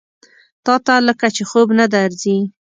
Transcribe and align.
تاته 0.65 0.95
لکه 1.07 1.27
چې 1.35 1.43
خوب 1.49 1.67
نه 1.79 1.85
درځي؟ 1.95 2.37